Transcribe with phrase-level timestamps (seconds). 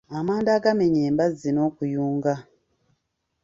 [0.17, 2.33] Amanda agamenya embazzi n'okuyunga.